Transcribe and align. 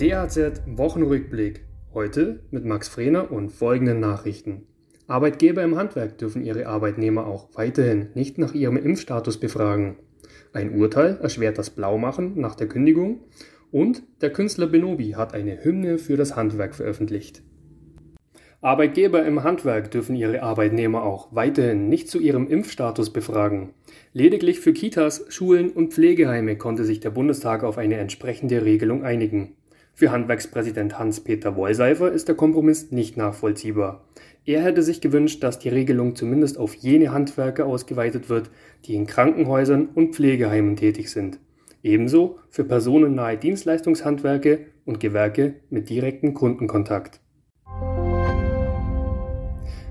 DAZ 0.00 0.62
Wochenrückblick. 0.64 1.66
Heute 1.92 2.40
mit 2.50 2.64
Max 2.64 2.88
Frehner 2.88 3.30
und 3.30 3.50
folgenden 3.50 4.00
Nachrichten. 4.00 4.62
Arbeitgeber 5.06 5.62
im 5.62 5.76
Handwerk 5.76 6.16
dürfen 6.16 6.42
ihre 6.42 6.68
Arbeitnehmer 6.68 7.26
auch 7.26 7.50
weiterhin 7.52 8.08
nicht 8.14 8.38
nach 8.38 8.54
ihrem 8.54 8.78
Impfstatus 8.78 9.38
befragen. 9.38 9.96
Ein 10.54 10.74
Urteil 10.74 11.18
erschwert 11.20 11.58
das 11.58 11.68
Blaumachen 11.68 12.40
nach 12.40 12.54
der 12.54 12.66
Kündigung 12.66 13.24
und 13.72 14.02
der 14.22 14.32
Künstler 14.32 14.68
Benobi 14.68 15.10
hat 15.16 15.34
eine 15.34 15.62
Hymne 15.62 15.98
für 15.98 16.16
das 16.16 16.34
Handwerk 16.34 16.74
veröffentlicht. 16.74 17.42
Arbeitgeber 18.62 19.26
im 19.26 19.42
Handwerk 19.42 19.90
dürfen 19.90 20.16
ihre 20.16 20.42
Arbeitnehmer 20.42 21.02
auch 21.02 21.28
weiterhin 21.34 21.90
nicht 21.90 22.08
zu 22.08 22.20
ihrem 22.20 22.46
Impfstatus 22.46 23.10
befragen. 23.10 23.74
Lediglich 24.14 24.60
für 24.60 24.72
Kitas, 24.72 25.26
Schulen 25.28 25.70
und 25.70 25.92
Pflegeheime 25.92 26.56
konnte 26.56 26.84
sich 26.84 27.00
der 27.00 27.10
Bundestag 27.10 27.64
auf 27.64 27.76
eine 27.76 27.96
entsprechende 27.96 28.64
Regelung 28.64 29.04
einigen. 29.04 29.56
Für 30.00 30.12
Handwerkspräsident 30.12 30.98
Hans-Peter 30.98 31.56
Wollseifer 31.56 32.10
ist 32.10 32.26
der 32.26 32.34
Kompromiss 32.34 32.90
nicht 32.90 33.18
nachvollziehbar. 33.18 34.08
Er 34.46 34.62
hätte 34.62 34.82
sich 34.82 35.02
gewünscht, 35.02 35.42
dass 35.42 35.58
die 35.58 35.68
Regelung 35.68 36.16
zumindest 36.16 36.56
auf 36.56 36.72
jene 36.72 37.12
Handwerker 37.12 37.66
ausgeweitet 37.66 38.30
wird, 38.30 38.50
die 38.86 38.94
in 38.94 39.06
Krankenhäusern 39.06 39.90
und 39.94 40.14
Pflegeheimen 40.14 40.76
tätig 40.76 41.10
sind. 41.10 41.38
Ebenso 41.82 42.38
für 42.48 42.64
personennahe 42.64 43.36
Dienstleistungshandwerke 43.36 44.60
und 44.86 45.00
Gewerke 45.00 45.56
mit 45.68 45.90
direktem 45.90 46.32
Kundenkontakt. 46.32 47.20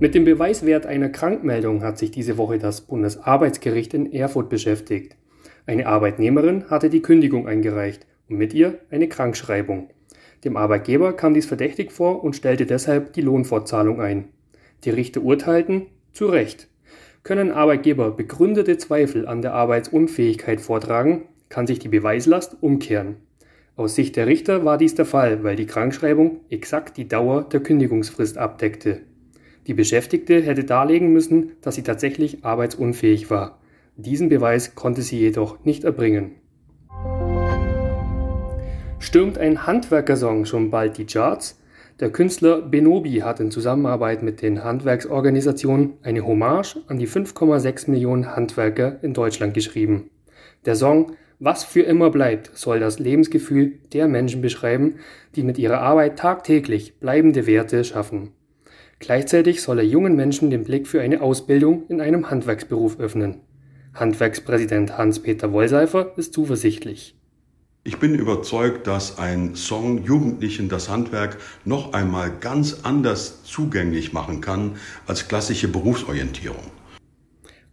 Mit 0.00 0.14
dem 0.14 0.26
Beweiswert 0.26 0.84
einer 0.84 1.08
Krankmeldung 1.08 1.82
hat 1.82 1.96
sich 1.96 2.10
diese 2.10 2.36
Woche 2.36 2.58
das 2.58 2.82
Bundesarbeitsgericht 2.82 3.94
in 3.94 4.12
Erfurt 4.12 4.50
beschäftigt. 4.50 5.16
Eine 5.64 5.86
Arbeitnehmerin 5.86 6.68
hatte 6.68 6.90
die 6.90 7.00
Kündigung 7.00 7.48
eingereicht 7.48 8.06
und 8.34 8.38
mit 8.38 8.52
ihr 8.52 8.80
eine 8.90 9.08
Krankschreibung. 9.08 9.90
Dem 10.42 10.56
Arbeitgeber 10.56 11.12
kam 11.12 11.34
dies 11.34 11.46
verdächtig 11.46 11.92
vor 11.92 12.24
und 12.24 12.34
stellte 12.34 12.66
deshalb 12.66 13.12
die 13.12 13.22
Lohnfortzahlung 13.22 14.00
ein. 14.00 14.24
Die 14.82 14.90
Richter 14.90 15.22
urteilten, 15.22 15.86
zu 16.12 16.26
Recht. 16.26 16.68
Können 17.22 17.52
Arbeitgeber 17.52 18.10
begründete 18.10 18.76
Zweifel 18.76 19.26
an 19.26 19.40
der 19.40 19.54
Arbeitsunfähigkeit 19.54 20.60
vortragen, 20.60 21.22
kann 21.48 21.66
sich 21.66 21.78
die 21.78 21.88
Beweislast 21.88 22.56
umkehren. 22.60 23.16
Aus 23.76 23.94
Sicht 23.94 24.16
der 24.16 24.26
Richter 24.26 24.64
war 24.64 24.78
dies 24.78 24.94
der 24.94 25.06
Fall, 25.06 25.44
weil 25.44 25.56
die 25.56 25.66
Krankschreibung 25.66 26.40
exakt 26.50 26.96
die 26.96 27.08
Dauer 27.08 27.44
der 27.44 27.60
Kündigungsfrist 27.60 28.36
abdeckte. 28.36 29.00
Die 29.68 29.74
Beschäftigte 29.74 30.42
hätte 30.42 30.64
darlegen 30.64 31.12
müssen, 31.12 31.52
dass 31.62 31.76
sie 31.76 31.82
tatsächlich 31.82 32.44
arbeitsunfähig 32.44 33.30
war. 33.30 33.60
Diesen 33.96 34.28
Beweis 34.28 34.74
konnte 34.74 35.02
sie 35.02 35.20
jedoch 35.20 35.64
nicht 35.64 35.84
erbringen. 35.84 36.32
Stürmt 39.04 39.36
ein 39.36 39.66
Handwerkersong 39.66 40.46
schon 40.46 40.70
bald 40.70 40.96
die 40.96 41.04
Charts? 41.04 41.60
Der 42.00 42.08
Künstler 42.08 42.62
Benobi 42.62 43.18
hat 43.18 43.38
in 43.38 43.50
Zusammenarbeit 43.50 44.22
mit 44.22 44.40
den 44.40 44.64
Handwerksorganisationen 44.64 45.98
eine 46.02 46.26
Hommage 46.26 46.78
an 46.88 46.98
die 46.98 47.06
5,6 47.06 47.90
Millionen 47.90 48.34
Handwerker 48.34 48.96
in 49.02 49.12
Deutschland 49.12 49.52
geschrieben. 49.52 50.08
Der 50.64 50.74
Song 50.74 51.16
Was 51.38 51.64
für 51.64 51.82
immer 51.82 52.08
bleibt 52.08 52.52
soll 52.54 52.80
das 52.80 52.98
Lebensgefühl 52.98 53.72
der 53.92 54.08
Menschen 54.08 54.40
beschreiben, 54.40 54.94
die 55.36 55.42
mit 55.42 55.58
ihrer 55.58 55.80
Arbeit 55.80 56.18
tagtäglich 56.18 56.98
bleibende 56.98 57.46
Werte 57.46 57.84
schaffen. 57.84 58.30
Gleichzeitig 59.00 59.60
soll 59.60 59.80
er 59.80 59.84
jungen 59.84 60.16
Menschen 60.16 60.48
den 60.48 60.64
Blick 60.64 60.86
für 60.86 61.02
eine 61.02 61.20
Ausbildung 61.20 61.82
in 61.88 62.00
einem 62.00 62.30
Handwerksberuf 62.30 62.98
öffnen. 62.98 63.42
Handwerkspräsident 63.92 64.96
Hans-Peter 64.96 65.52
Wollseifer 65.52 66.14
ist 66.16 66.32
zuversichtlich. 66.32 67.14
Ich 67.86 67.98
bin 67.98 68.14
überzeugt, 68.14 68.86
dass 68.86 69.18
ein 69.18 69.56
Song 69.56 70.02
Jugendlichen 70.04 70.70
das 70.70 70.88
Handwerk 70.88 71.36
noch 71.66 71.92
einmal 71.92 72.32
ganz 72.40 72.80
anders 72.82 73.44
zugänglich 73.44 74.14
machen 74.14 74.40
kann 74.40 74.76
als 75.06 75.28
klassische 75.28 75.68
Berufsorientierung. 75.68 76.64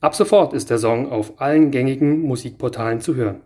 Ab 0.02 0.13
sofort 0.13 0.52
ist 0.52 0.69
der 0.69 0.80
Song 0.80 1.09
auf 1.09 1.40
allen 1.40 1.72
gängigen 1.72 2.24
Musikportalen 2.24 3.00
zu 3.00 3.16
hören. 3.16 3.40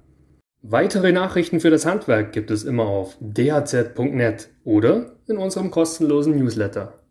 Weitere 0.63 1.11
Nachrichten 1.11 1.59
für 1.59 1.69
das 1.69 1.85
Handwerk 1.85 2.33
gibt 2.33 2.49
es 2.49 2.63
immer 2.63 2.87
auf 2.87 3.15
dhz.net 3.19 4.49
oder 4.63 5.11
in 5.27 5.37
unserem 5.37 5.69
kostenlosen 5.69 6.35
Newsletter. 6.35 7.04